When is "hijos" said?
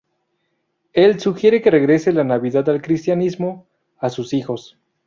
4.33-4.79